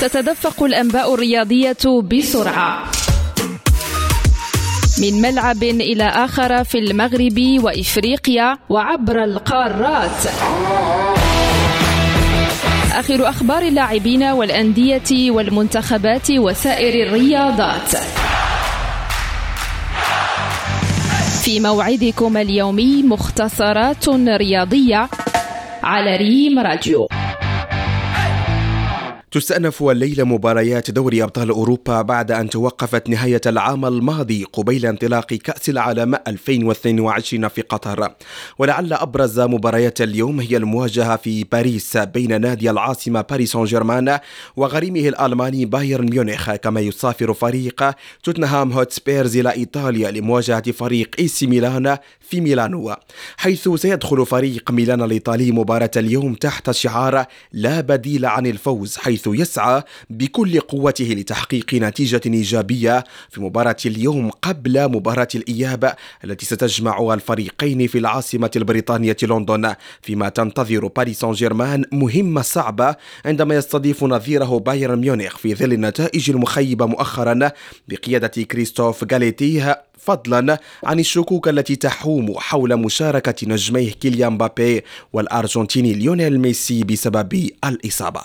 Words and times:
تتدفق 0.00 0.62
الأنباء 0.62 1.14
الرياضية 1.14 2.00
بسرعة. 2.02 2.82
من 5.02 5.20
ملعب 5.22 5.62
إلى 5.62 6.04
آخر 6.04 6.64
في 6.64 6.78
المغرب 6.78 7.38
وإفريقيا 7.62 8.58
وعبر 8.68 9.24
القارات. 9.24 10.26
آخر 12.92 13.28
أخبار 13.28 13.62
اللاعبين 13.62 14.22
والأندية 14.22 15.30
والمنتخبات 15.30 16.30
وسائر 16.30 17.06
الرياضات. 17.06 17.90
في 21.42 21.60
موعدكم 21.60 22.36
اليومي 22.36 23.02
مختصرات 23.02 24.08
رياضية 24.08 25.08
على 25.82 26.16
ريم 26.16 26.58
راديو. 26.58 27.08
تستأنف 29.38 29.82
الليلة 29.82 30.24
مباريات 30.24 30.90
دوري 30.90 31.22
أبطال 31.22 31.50
أوروبا 31.50 32.02
بعد 32.02 32.32
أن 32.32 32.50
توقفت 32.50 33.08
نهاية 33.08 33.40
العام 33.46 33.84
الماضي 33.84 34.44
قبيل 34.44 34.86
انطلاق 34.86 35.34
كأس 35.34 35.68
العالم 35.68 36.14
2022 36.26 37.48
في 37.48 37.62
قطر. 37.62 38.14
ولعل 38.58 38.92
أبرز 38.92 39.40
مباريات 39.40 40.00
اليوم 40.00 40.40
هي 40.40 40.56
المواجهة 40.56 41.16
في 41.16 41.44
باريس 41.44 41.96
بين 41.96 42.40
نادي 42.40 42.70
العاصمة 42.70 43.20
باريس 43.20 43.52
سان 43.52 43.64
جيرمان 43.64 44.18
وغريمه 44.56 45.08
الألماني 45.08 45.64
بايرن 45.64 46.10
ميونخ. 46.10 46.54
كما 46.54 46.80
يسافر 46.80 47.34
فريق 47.34 47.90
توتنهام 48.22 48.72
هوتسبيرز 48.72 49.36
إلى 49.36 49.52
إيطاليا 49.52 50.10
لمواجهة 50.10 50.72
فريق 50.72 51.10
إي 51.18 51.28
سي 51.28 51.46
ميلان 51.46 51.96
في 52.20 52.40
ميلانو. 52.40 52.94
حيث 53.36 53.68
سيدخل 53.68 54.26
فريق 54.26 54.70
ميلان 54.70 55.02
الإيطالي 55.02 55.52
مباراة 55.52 55.90
اليوم 55.96 56.34
تحت 56.34 56.70
شعار 56.70 57.24
لا 57.52 57.80
بديل 57.80 58.26
عن 58.26 58.46
الفوز 58.46 58.96
حيث 58.96 59.27
يسعى 59.34 59.82
بكل 60.10 60.60
قوته 60.60 61.04
لتحقيق 61.04 61.74
نتيجة 61.74 62.20
إيجابية 62.26 63.04
في 63.30 63.40
مباراة 63.40 63.76
اليوم 63.86 64.30
قبل 64.30 64.88
مباراة 64.88 65.28
الإياب 65.34 65.94
التي 66.24 66.46
ستجمع 66.46 67.14
الفريقين 67.14 67.86
في 67.86 67.98
العاصمة 67.98 68.50
البريطانية 68.56 69.16
لندن 69.22 69.74
فيما 70.02 70.28
تنتظر 70.28 70.86
باريس 70.86 71.20
سان 71.20 71.32
جيرمان 71.32 71.84
مهمة 71.92 72.42
صعبة 72.42 72.96
عندما 73.24 73.54
يستضيف 73.54 74.04
نظيره 74.04 74.58
بايرن 74.58 74.98
ميونخ 74.98 75.36
في 75.36 75.54
ظل 75.54 75.72
النتائج 75.72 76.30
المخيبة 76.30 76.86
مؤخرا 76.86 77.50
بقيادة 77.88 78.42
كريستوف 78.42 79.04
غاليتيه 79.12 79.82
فضلا 79.98 80.58
عن 80.84 81.00
الشكوك 81.00 81.48
التي 81.48 81.76
تحوم 81.76 82.34
حول 82.38 82.76
مشاركة 82.76 83.34
نجميه 83.48 83.90
كيليان 83.90 84.38
بابي 84.38 84.84
والأرجنتيني 85.12 85.94
ليونيل 85.94 86.40
ميسي 86.40 86.84
بسبب 86.84 87.50
الإصابة. 87.64 88.20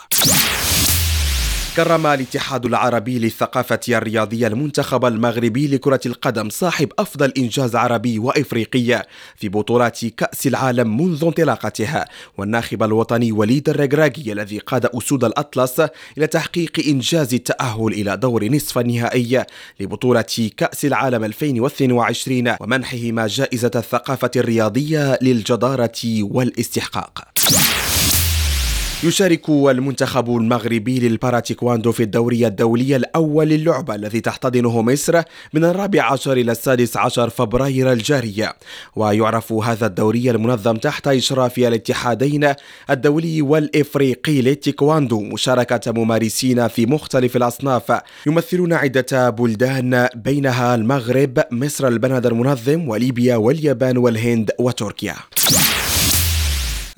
كرم 1.76 2.08
الاتحاد 2.08 2.66
العربي 2.66 3.20
للثقافة 3.20 3.80
الرياضية 3.90 4.48
المنتخب 4.48 5.06
المغربي 5.06 5.68
لكرة 5.68 6.00
القدم 6.06 6.50
صاحب 6.50 6.92
أفضل 7.00 7.34
إنجاز 7.38 7.76
عربي 7.76 8.20
وإفريقي 8.20 9.08
في 9.36 9.50
بطولات 9.50 10.06
كأس 10.06 10.48
العالم 10.48 10.98
منذ 10.98 11.24
انطلاقتها. 11.24 12.06
والناخب 12.38 12.84
الوطني 12.84 13.32
وليد 13.32 13.70
الركراكي 13.70 14.34
الذي 14.34 14.60
قاد 14.60 14.86
أسود 14.86 15.24
الأطلس 15.24 15.82
إلى 16.18 16.28
تحقيق 16.28 16.88
إنجاز 16.88 17.34
التأهل 17.34 17.88
إلى 17.88 18.18
دور 18.18 18.46
نصف 18.46 18.78
النهائي 18.78 19.44
لبطولة 19.80 20.50
كأس 20.58 20.86
العالم 20.86 21.24
2022 21.24 22.56
ومنحهما 22.60 23.28
جائزة 23.28 23.72
الثقافة 23.76 24.32
الرياضية 24.36 25.20
للجدارة 25.22 26.22
والاستحقاق. 26.22 27.24
يشارك 29.06 29.50
المنتخب 29.50 30.36
المغربي 30.38 31.00
للباراتيكواندو 31.00 31.92
في 31.92 32.04
الدوري 32.04 32.48
الدولي 32.48 32.96
الأول 32.96 33.48
للعبة 33.48 33.96
الذي 33.96 34.22
تحتضنه 34.22 34.82
مصر 34.82 35.22
من 35.54 35.64
الرابع 35.64 36.12
عشر 36.12 36.34
إلى 36.34 36.52
السادس 36.52 36.98
عشر 36.98 37.30
فبراير 37.30 37.92
الجاري. 37.92 38.50
ويعرف 38.96 39.54
هذا 39.54 39.86
الدوري 39.86 40.32
المنظم 40.32 40.78
تحت 40.78 41.08
إشراف 41.08 41.58
الاتحادين 41.58 42.54
الدولي 42.90 43.42
والإفريقي 43.42 44.42
للتيكواندو 44.42 45.20
مشاركة 45.20 45.92
ممارسين 45.92 46.68
في 46.68 46.86
مختلف 46.86 47.36
الأصناف. 47.36 48.02
يمثلون 48.28 48.74
عدة 48.74 49.30
بلدان 49.30 50.08
بينها 50.16 50.76
المغرب 50.76 51.44
مصر 51.52 51.88
البلد 51.88 52.26
المنظم 52.26 52.88
وليبيا 52.88 53.36
واليابان 53.36 53.98
والهند 53.98 54.52
وتركيا. 54.60 55.16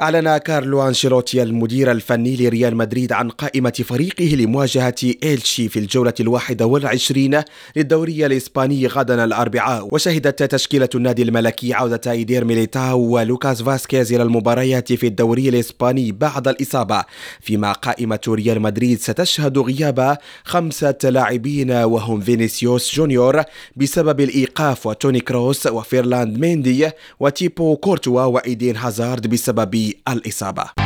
أعلن 0.02 0.38
كارلو 0.38 0.88
أنشيلوتي 0.88 1.44
المدير 1.44 1.92
الفني 1.92 2.36
لريال 2.36 2.76
مدريد 2.76 3.12
عن 3.14 3.30
قائمة 3.30 3.74
فريقه 3.86 4.36
لمواجهة 4.36 4.96
إيلشي 5.24 5.70
في 5.70 5.80
الجولة 5.80 6.14
الواحدة 6.20 6.66
والعشرين 6.66 7.42
للدوري 7.76 8.26
الإسباني 8.26 8.88
غدا 8.88 9.24
الأربعاء. 9.24 9.88
وشهدت 9.92 10.44
تشكيلة 10.44 10.90
النادي 10.96 11.24
الملكي 11.24 11.74
عودة 11.74 12.12
إيدير 12.12 12.46
ميليتاو 12.46 13.00
ولوكاس 13.00 13.62
فاسكيز 13.62 14.14
إلى 14.14 14.24
المباريات 14.24 14.94
في 14.94 15.08
الدوري 15.08 15.50
الإسباني 15.50 16.12
بعد 16.12 16.48
الإصابة 16.48 17.04
فيما 17.42 17.72
قائمة 17.72 18.20
ريال 18.28 18.62
مدريد 18.62 19.00
ستشهد 19.00 19.58
غياب 19.58 20.18
خمسة 20.44 20.98
لاعبين 21.04 21.72
وهم 21.72 22.22
فينيسيوس 22.22 22.96
جونيور 22.96 23.44
بسبب 23.76 24.20
الإيقاف 24.22 24.86
وتوني 24.86 25.20
كروس 25.20 25.68
وفيرلاند 25.68 26.38
ميندي 26.40 26.90
وتيبو 27.20 27.76
كورتوا 27.76 28.24
وإيدين 28.24 28.78
هازارد 28.78 29.28
بسبب 29.28 29.85
الإصابة 30.08 30.85